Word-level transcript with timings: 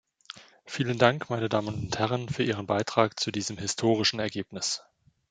Vielen 0.65 0.97
Dank, 0.97 1.29
meine 1.29 1.47
Damen 1.47 1.75
und 1.75 1.99
Herren, 1.99 2.27
für 2.27 2.41
Ihren 2.41 2.65
Beitrag 2.65 3.19
zu 3.19 3.29
diesem 3.31 3.59
historischen 3.59 4.17
Ergebnis. 4.19 4.81